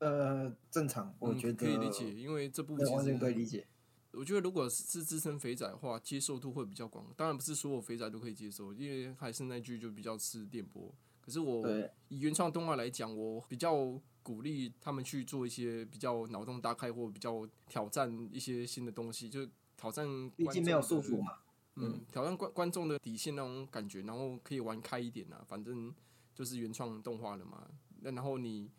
[0.00, 3.66] 呃，正常，我觉得可以理解，因为这部完全可以理解。
[4.12, 7.06] 我觉得如果是资深肥仔的话，接受度会比较广。
[7.16, 10.92] 当然不是所有肥仔都可以接受，因为还是那句就比较吃电波。
[11.20, 11.68] 可是我
[12.08, 19.46] 以原创动画来讲，我比较鼓励他们去做一些比较脑洞大开或比较挑战一些新的东西，就
[19.76, 20.06] 挑战。
[20.34, 21.34] 毕竟没有束缚嘛。
[21.76, 25.94] 嗯，挑战观观众的底线那种感觉，然后可以玩开一点啊，反正
[26.34, 27.68] 就是原创动画了嘛。
[28.00, 28.70] 那然后你。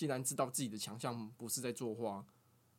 [0.00, 2.24] 既然知道自己的强项不是在作画，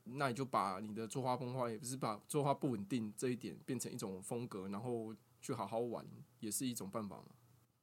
[0.06, 6.04] 那你就把你的作画崩坏，也不是把作画不稳定这一点变成一种风格，然后去好好玩，
[6.40, 7.26] 也是一种办法嘛。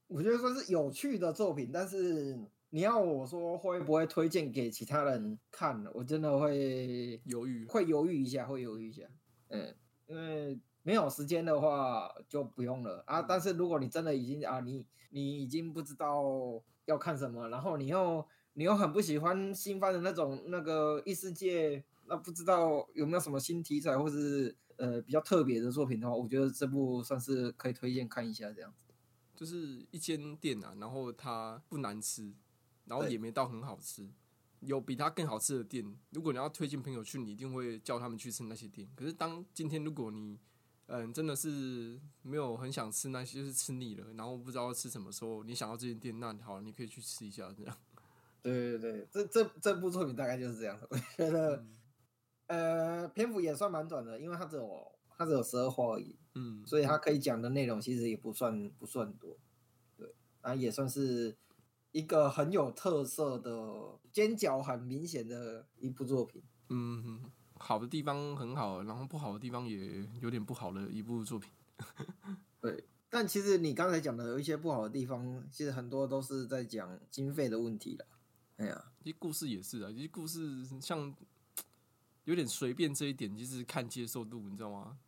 [0.09, 2.37] 我觉得说是有趣的作品，但是
[2.71, 9.05] 你要我说会不会推荐给其他人看，我真的会犹豫，会犹豫一下，会犹豫一下。
[9.51, 9.73] 嗯，
[10.09, 13.23] 因为没有时间的话就不用了啊。
[13.23, 18.27] 但是如果你真的已经啊，你你已经不知道要看什么，然后你又
[18.59, 28.93] 你又很不喜欢新番的那种那个异世界，那不知道有没有什么新题材或是呃比较特别的作品的话，我觉得这部算是可以推荐看一下这样子。
[29.37, 32.35] 就是一间店啊，然后它不难吃，
[32.87, 34.11] 然后也没到很好吃，
[34.59, 35.97] 有比它更好吃的店。
[36.11, 38.89] 如果你要推荐朋友去，你一定会叫他们去吃那些店。
[38.97, 40.37] 可是当今天如果你
[40.87, 47.77] 嗯真的是没有很想吃那些，就是吃腻了，然后不知道吃什么时候，你想要这间店，那好，你可以去吃一下这样。
[48.43, 50.79] 对对对，这这这部作品大概就是这样。
[50.91, 51.65] 我觉得，
[52.47, 56.17] 呃，篇幅也算蛮短的，因为它只有它只有十二话而已。
[56.35, 59.37] 嗯，所以它可以讲的内容其实也不算不算多。
[59.97, 61.37] 对，啊，也算是
[61.93, 66.43] 一个很有特色的尖角很明显的一部作品。
[66.69, 67.23] 嗯，
[67.55, 71.51] 好的地方很好，然后不好的地方也有点不好的一部作品。
[72.61, 72.85] 对。
[73.11, 78.05] 但其实你刚才讲的有一些不好的地方，其实很多都是在讲经费的问题了。
[78.59, 81.15] 哎呀，其实故事也是啊，其实故事像
[82.25, 84.99] 有点随便这一点，就是看接受度，你知道吗？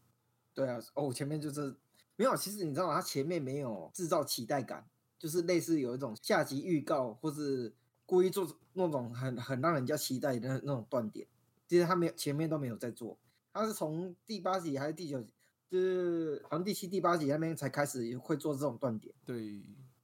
[0.55, 1.77] 对啊，哦，前面就是
[2.17, 2.37] 没有。
[2.37, 2.95] 其实你知道吗？
[2.95, 4.89] 他前面没有制造期待感，
[5.19, 7.75] 就是类似有一种下集预告，或是
[8.07, 11.27] 故意做那种很很让人家期待的那种断点。
[11.67, 13.19] 其实他没有前面都没有在做，
[13.53, 15.33] 他是从第八集还是第九集，
[15.69, 19.13] 就是好像第七、第八集那边才开始会做这种断点。
[19.25, 19.61] 对。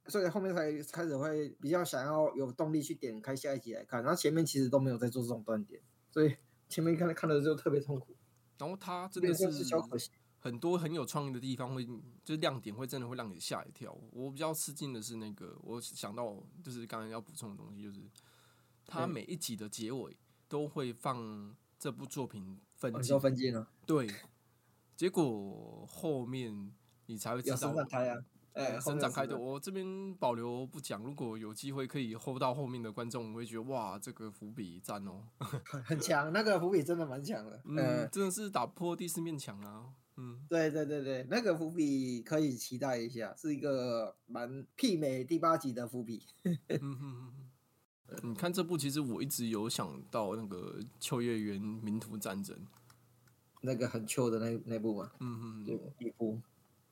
[0.07, 6.35] 所以后面才开始会比较想要有动力去点开下一集来看，然后前面其实都没有在做这种断点，所以
[6.69, 8.15] 前面看看的就特别痛苦。
[8.57, 9.45] 然后他真的是
[10.39, 11.85] 很多很有创意的地方，会
[12.23, 13.95] 就是亮点会真的会让你吓一跳。
[14.11, 17.99] 我比较吃惊的是那个，我想到就是刚才要补充的东西，就是
[18.85, 20.15] 他每一集的结尾
[20.47, 23.67] 都会放这部作品分镜，分镜了。
[23.85, 24.07] 对，
[24.95, 26.73] 结果后面
[27.07, 27.73] 你才会知道。
[28.07, 28.17] 啊。
[28.57, 31.03] 哎，伸展开的的，我这边保留不讲。
[31.03, 37.61] 如果有机会可以 hold 到后面的观众，我会觉得哇，这个伏笔赞哦， 很很强，那个伏笔真的蛮强的。
[37.65, 39.85] 嗯，嗯，真的是打破第四面墙啊，
[40.15, 46.23] 嗯，对对对对，那个伏笔可以期待一下，是一个蛮媲美第八集的伏笔。
[48.23, 52.57] 你看这部，其实我一直有想到那个秋叶原名图战争，
[53.61, 56.39] 那个很秋的那那部嘛，嗯嗯对，，一部。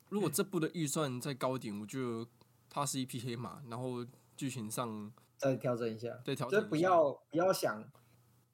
[0.08, 2.26] 如果这部的预算再高一点，我觉得
[2.70, 4.04] 它是一匹黑马，然后
[4.36, 7.82] 剧情上再调整一下，对调整就不要不要想，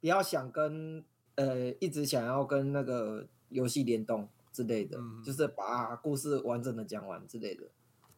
[0.01, 7.71] 不要想跟呃一直想要跟那个游戏联动之类的，嗯就是把故事完整的讲完之类的。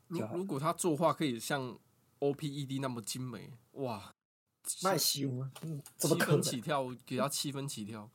[0.09, 1.79] 如如果他作画可以像
[2.21, 4.15] OPED 那么精美，哇，
[4.83, 6.43] 卖修啊，嗯怎么可能？
[6.43, 8.09] 起跳，给他七分起跳，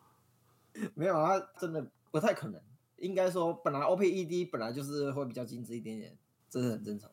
[0.96, 2.62] 没有啊，真的不太可能。
[3.02, 6.18] 应该说，本来 OPED 本来就是会比较精致一点点，
[6.50, 7.10] 这是很正常。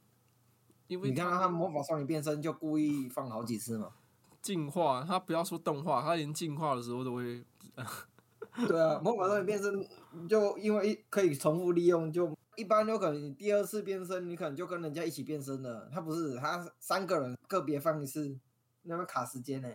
[0.87, 3.93] 因为你看到他魔法少女变身就故意放好几次嘛。
[4.41, 7.45] 进化，他不要说动画，他连进化的时候都会，
[8.69, 9.85] 对啊，魔法少女变身
[10.29, 15.91] 就因为可以重复利用，就一般有可能你第二次变身，你可能就跟人家一起变身了。
[15.93, 18.39] 他不是，他三个人个别放一次，
[18.83, 19.69] 那么卡时间呢、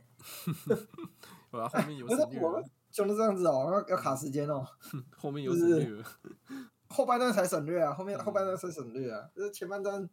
[1.51, 4.67] 我后面有不是省略了我们，就是这样子哦，要要卡时间哦。
[5.17, 6.03] 后面有就是省略了，
[6.89, 10.09] 后半段才省略啊，后面后半段才省略啊，就是前半段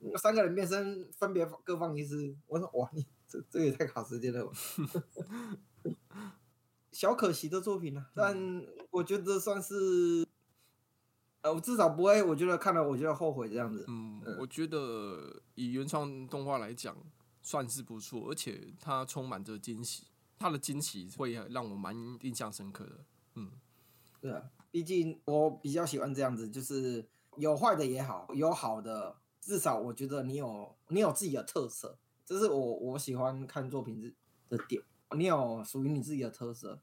[0.00, 2.34] 嗯三个人变身分别各放一次。
[2.46, 4.52] 我说哇，你这这也太卡时间了吧。
[6.90, 10.24] 小可惜的作品啊，但我觉得算是，
[11.40, 13.84] 呃，我至少不会，我觉得看了我觉得后悔这样子。
[13.88, 16.96] 嗯嗯，我觉得以原创动画来讲，
[17.42, 20.04] 算是不错，而且它充满着惊喜，
[20.44, 22.98] 他的惊喜会让我蛮印象深刻的。
[23.36, 23.50] 嗯，
[24.20, 27.02] 对啊，毕竟我比较喜欢这样子，就是
[27.38, 34.12] 有坏的也好，有好的，至少我觉得你有你有自己的特色，这是我我喜欢看作品的
[34.50, 34.82] 的点。
[35.16, 36.78] 你有属于你自己的特色，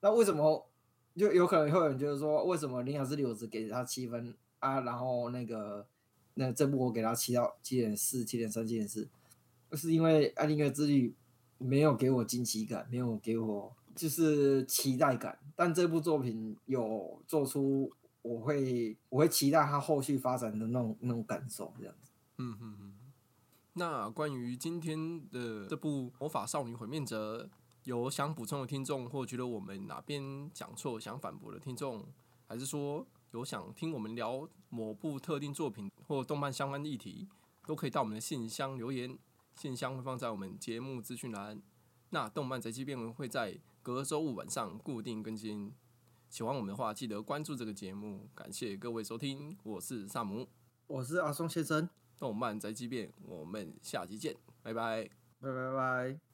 [0.00, 0.66] 那为什么
[1.14, 5.86] 就有可能会有人觉得说，为什么《铃芽之旅》我只给他七分啊，然后那个
[6.32, 9.06] 那这部我给他七到七点四、七点三、七点四，
[9.72, 11.10] 是因为《爱丽丝之旅》
[11.62, 17.90] 没有给我惊喜感，没有给我就是期待感，但这部作品有做出
[18.22, 22.10] 我会我会期待它后续发展的那种那种感受，这样子。
[22.38, 22.94] 嗯嗯嗯。
[23.74, 27.44] 那关于今天的这部《魔法少女毁灭者》，
[27.84, 32.04] 有想补充的听众，或觉得我们哪边讲错想反驳的听众，
[32.46, 37.26] 还是说有想听我们聊某部特定作品或动漫相关议题，
[37.66, 39.18] 都可以到我们的信箱留言，
[39.54, 41.60] 信箱会放在我们节目资讯栏。
[42.10, 45.72] 那动漫宅急便会在隔周五晚上固定更新。
[46.28, 48.28] 喜欢我们的话，记得关注这个节目。
[48.34, 50.48] 感谢各位收听，我是萨姆，
[50.86, 51.88] 我是阿松先生，
[52.18, 55.10] 动漫宅急便，我们下期见，拜拜。
[55.40, 56.31] 拜拜拜。